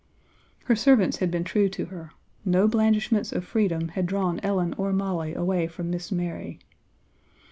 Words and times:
Her 0.63 0.75
servants 0.75 1.17
had 1.17 1.29
been 1.29 1.43
true 1.43 1.69
to 1.69 1.85
her; 1.85 2.09
no 2.43 2.67
blandishments 2.67 3.31
of 3.31 3.45
freedom 3.45 3.89
had 3.89 4.07
drawn 4.07 4.39
Ellen 4.41 4.73
or 4.75 4.91
Molly 4.91 5.35
away 5.35 5.67
from 5.67 5.91
'Miss 5.91 6.11
Mary.' 6.11 6.57